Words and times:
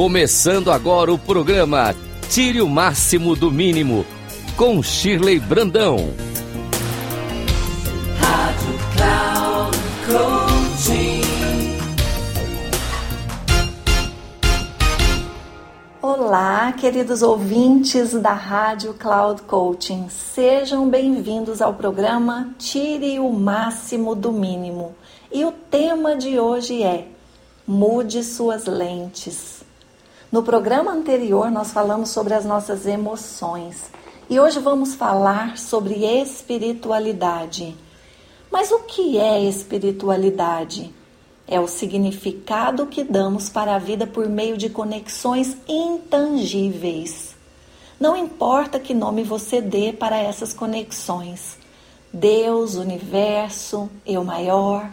Começando 0.00 0.72
agora 0.72 1.12
o 1.12 1.18
programa 1.18 1.94
Tire 2.30 2.62
o 2.62 2.68
Máximo 2.70 3.36
do 3.36 3.52
Mínimo, 3.52 4.06
com 4.56 4.82
Shirley 4.82 5.38
Brandão. 5.38 6.14
Rádio 8.18 8.78
Cloud. 8.96 9.76
Olá, 16.00 16.72
queridos 16.72 17.20
ouvintes 17.20 18.14
da 18.14 18.32
Rádio 18.32 18.94
Cloud 18.94 19.42
Coaching. 19.42 20.08
Sejam 20.08 20.88
bem-vindos 20.88 21.60
ao 21.60 21.74
programa 21.74 22.54
Tire 22.58 23.18
o 23.18 23.30
Máximo 23.30 24.14
do 24.14 24.32
Mínimo. 24.32 24.94
E 25.30 25.44
o 25.44 25.52
tema 25.52 26.16
de 26.16 26.40
hoje 26.40 26.82
é 26.82 27.06
Mude 27.66 28.24
suas 28.24 28.64
lentes. 28.64 29.59
No 30.30 30.44
programa 30.44 30.92
anterior, 30.92 31.50
nós 31.50 31.72
falamos 31.72 32.10
sobre 32.10 32.34
as 32.34 32.44
nossas 32.44 32.86
emoções 32.86 33.90
e 34.28 34.38
hoje 34.38 34.60
vamos 34.60 34.94
falar 34.94 35.58
sobre 35.58 36.04
espiritualidade. 36.04 37.76
Mas 38.48 38.70
o 38.70 38.78
que 38.84 39.18
é 39.18 39.42
espiritualidade? 39.42 40.94
É 41.48 41.58
o 41.58 41.66
significado 41.66 42.86
que 42.86 43.02
damos 43.02 43.48
para 43.48 43.74
a 43.74 43.78
vida 43.80 44.06
por 44.06 44.28
meio 44.28 44.56
de 44.56 44.70
conexões 44.70 45.56
intangíveis. 45.68 47.34
Não 47.98 48.16
importa 48.16 48.78
que 48.78 48.94
nome 48.94 49.24
você 49.24 49.60
dê 49.60 49.92
para 49.92 50.16
essas 50.16 50.52
conexões 50.52 51.58
Deus, 52.12 52.76
universo, 52.76 53.90
eu 54.06 54.22
maior. 54.22 54.92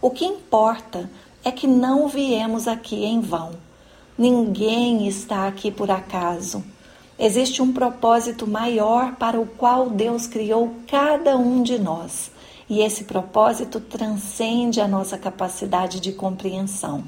O 0.00 0.10
que 0.10 0.24
importa 0.24 1.10
é 1.44 1.50
que 1.50 1.66
não 1.66 2.08
viemos 2.08 2.66
aqui 2.66 3.04
em 3.04 3.20
vão. 3.20 3.67
Ninguém 4.18 5.06
está 5.06 5.46
aqui 5.46 5.70
por 5.70 5.92
acaso. 5.92 6.64
Existe 7.16 7.62
um 7.62 7.72
propósito 7.72 8.48
maior 8.48 9.14
para 9.14 9.40
o 9.40 9.46
qual 9.46 9.88
Deus 9.88 10.26
criou 10.26 10.74
cada 10.88 11.36
um 11.36 11.62
de 11.62 11.78
nós, 11.78 12.28
e 12.68 12.80
esse 12.80 13.04
propósito 13.04 13.78
transcende 13.78 14.80
a 14.80 14.88
nossa 14.88 15.16
capacidade 15.16 16.00
de 16.00 16.10
compreensão. 16.10 17.04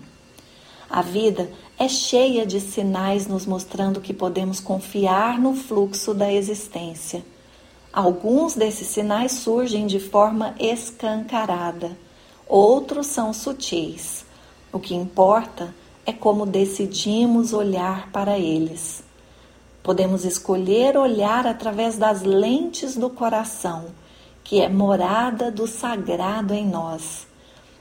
A 0.89 1.03
vida 1.03 1.51
é 1.77 1.89
cheia 1.89 2.47
de 2.47 2.61
sinais 2.61 3.27
nos 3.27 3.45
mostrando 3.45 4.01
que 4.01 4.15
podemos 4.15 4.61
confiar 4.61 5.37
no 5.37 5.57
fluxo 5.57 6.15
da 6.15 6.33
existência. 6.33 7.25
Alguns 7.93 8.55
desses 8.55 8.87
sinais 8.87 9.33
surgem 9.33 9.89
de 9.89 9.99
forma 9.99 10.55
escancarada, 10.61 11.91
outros 12.47 13.09
são 13.09 13.33
sutis. 13.33 14.25
O 14.73 14.79
que 14.79 14.95
importa 14.95 15.75
é 16.11 16.13
como 16.13 16.45
decidimos 16.45 17.53
olhar 17.53 18.11
para 18.11 18.37
eles. 18.37 19.03
Podemos 19.81 20.25
escolher 20.25 20.97
olhar 20.97 21.47
através 21.47 21.97
das 21.97 22.23
lentes 22.23 22.97
do 22.97 23.09
coração, 23.09 23.87
que 24.43 24.61
é 24.61 24.69
morada 24.69 25.51
do 25.51 25.69
sagrado 25.69 26.53
em 26.53 26.67
nós. 26.67 27.29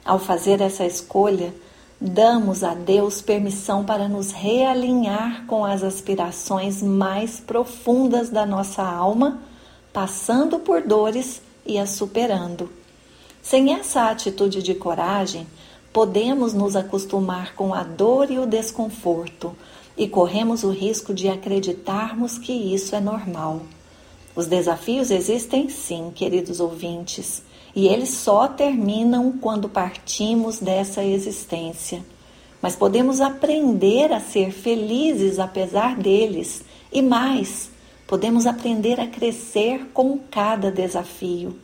Ao 0.05 0.19
fazer 0.19 0.61
essa 0.61 0.85
escolha, 0.85 1.53
damos 1.99 2.63
a 2.63 2.75
Deus 2.75 3.19
permissão 3.19 3.83
para 3.83 4.07
nos 4.07 4.31
realinhar 4.31 5.45
com 5.47 5.65
as 5.65 5.83
aspirações 5.83 6.83
mais 6.83 7.39
profundas 7.39 8.29
da 8.29 8.45
nossa 8.45 8.83
alma, 8.83 9.39
passando 9.91 10.59
por 10.59 10.83
dores 10.83 11.41
e 11.65 11.79
as 11.79 11.89
superando. 11.89 12.69
Sem 13.41 13.73
essa 13.73 14.09
atitude 14.09 14.61
de 14.61 14.75
coragem, 14.75 15.47
podemos 15.91 16.53
nos 16.53 16.75
acostumar 16.75 17.55
com 17.55 17.73
a 17.73 17.83
dor 17.83 18.29
e 18.29 18.39
o 18.39 18.45
desconforto 18.45 19.55
e 19.97 20.07
corremos 20.07 20.63
o 20.63 20.69
risco 20.69 21.13
de 21.13 21.27
acreditarmos 21.27 22.37
que 22.37 22.53
isso 22.53 22.95
é 22.95 22.99
normal. 22.99 23.61
Os 24.35 24.47
desafios 24.47 25.11
existem 25.11 25.67
sim, 25.67 26.11
queridos 26.15 26.59
ouvintes, 26.59 27.43
e 27.75 27.87
eles 27.87 28.09
só 28.09 28.47
terminam 28.47 29.31
quando 29.33 29.67
partimos 29.67 30.59
dessa 30.59 31.03
existência. 31.03 32.03
Mas 32.61 32.75
podemos 32.75 33.19
aprender 33.19 34.13
a 34.13 34.19
ser 34.19 34.51
felizes 34.51 35.39
apesar 35.39 35.95
deles 35.95 36.63
e 36.91 37.01
mais, 37.01 37.69
podemos 38.07 38.45
aprender 38.45 38.99
a 38.99 39.07
crescer 39.07 39.87
com 39.93 40.17
cada 40.31 40.71
desafio. 40.71 41.57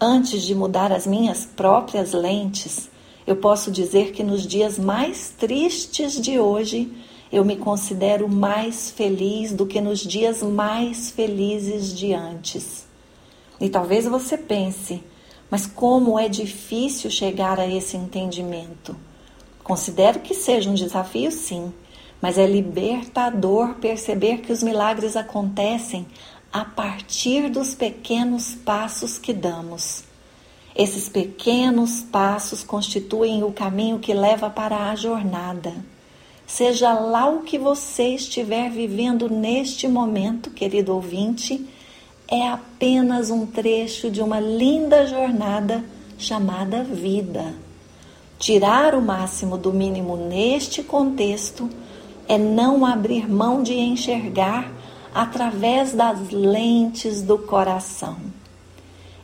Antes 0.00 0.42
de 0.42 0.54
mudar 0.54 0.92
as 0.92 1.06
minhas 1.06 1.46
próprias 1.46 2.12
lentes, 2.12 2.90
eu 3.26 3.36
posso 3.36 3.70
dizer 3.70 4.12
que 4.12 4.22
nos 4.22 4.46
dias 4.46 4.78
mais 4.78 5.30
tristes 5.30 6.20
de 6.20 6.38
hoje, 6.38 6.92
eu 7.32 7.44
me 7.44 7.56
considero 7.56 8.28
mais 8.28 8.90
feliz 8.90 9.52
do 9.52 9.66
que 9.66 9.80
nos 9.80 10.00
dias 10.00 10.42
mais 10.42 11.10
felizes 11.10 11.94
de 11.94 12.12
antes. 12.12 12.86
E 13.60 13.68
talvez 13.68 14.04
você 14.04 14.36
pense, 14.36 15.02
mas 15.50 15.66
como 15.66 16.18
é 16.18 16.28
difícil 16.28 17.10
chegar 17.10 17.58
a 17.58 17.66
esse 17.66 17.96
entendimento? 17.96 18.94
Considero 19.62 20.20
que 20.20 20.34
seja 20.34 20.68
um 20.68 20.74
desafio, 20.74 21.32
sim, 21.32 21.72
mas 22.20 22.36
é 22.36 22.46
libertador 22.46 23.74
perceber 23.74 24.38
que 24.38 24.52
os 24.52 24.62
milagres 24.62 25.16
acontecem 25.16 26.06
a 26.52 26.64
partir 26.64 27.50
dos 27.50 27.74
pequenos 27.74 28.54
passos 28.54 29.18
que 29.18 29.32
damos. 29.32 30.04
Esses 30.76 31.08
pequenos 31.08 32.02
passos 32.02 32.64
constituem 32.64 33.44
o 33.44 33.52
caminho 33.52 34.00
que 34.00 34.12
leva 34.12 34.50
para 34.50 34.90
a 34.90 34.96
jornada. 34.96 35.72
Seja 36.46 36.92
lá 36.92 37.28
o 37.28 37.42
que 37.42 37.56
você 37.56 38.08
estiver 38.08 38.70
vivendo 38.70 39.30
neste 39.30 39.86
momento, 39.86 40.50
querido 40.50 40.92
ouvinte, 40.92 41.64
é 42.26 42.48
apenas 42.48 43.30
um 43.30 43.46
trecho 43.46 44.10
de 44.10 44.20
uma 44.20 44.40
linda 44.40 45.06
jornada 45.06 45.84
chamada 46.18 46.82
vida. 46.82 47.54
Tirar 48.36 48.96
o 48.96 49.00
máximo 49.00 49.56
do 49.56 49.72
mínimo 49.72 50.16
neste 50.16 50.82
contexto 50.82 51.70
é 52.26 52.36
não 52.36 52.84
abrir 52.84 53.30
mão 53.30 53.62
de 53.62 53.74
enxergar 53.74 54.72
através 55.14 55.92
das 55.92 56.30
lentes 56.30 57.22
do 57.22 57.38
coração. 57.38 58.16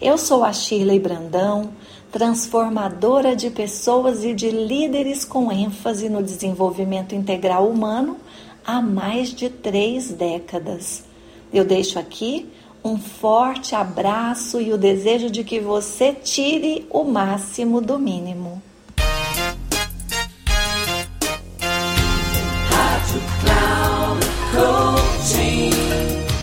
Eu 0.00 0.16
sou 0.16 0.42
a 0.42 0.50
Shirley 0.50 0.98
Brandão, 0.98 1.72
transformadora 2.10 3.36
de 3.36 3.50
pessoas 3.50 4.24
e 4.24 4.32
de 4.32 4.50
líderes 4.50 5.26
com 5.26 5.52
ênfase 5.52 6.08
no 6.08 6.22
desenvolvimento 6.22 7.14
integral 7.14 7.68
humano 7.68 8.16
há 8.64 8.80
mais 8.80 9.28
de 9.28 9.50
três 9.50 10.10
décadas. 10.10 11.04
Eu 11.52 11.66
deixo 11.66 11.98
aqui 11.98 12.48
um 12.82 12.96
forte 12.96 13.74
abraço 13.74 14.58
e 14.58 14.72
o 14.72 14.78
desejo 14.78 15.28
de 15.28 15.44
que 15.44 15.60
você 15.60 16.14
tire 16.14 16.86
o 16.88 17.04
máximo 17.04 17.82
do 17.82 17.98
mínimo. 17.98 18.62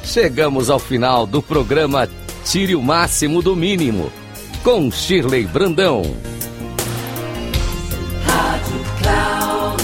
Chegamos 0.04 0.70
ao 0.70 0.78
final 0.78 1.26
do 1.26 1.42
programa 1.42 2.08
Tire 2.50 2.76
o 2.78 2.82
máximo 2.82 3.42
do 3.42 3.54
mínimo. 3.58 4.10
Com 4.64 4.90
Shirley 4.90 5.44
Brandão. 5.44 6.02
Rádio 8.24 8.86
Cloud. 9.02 9.84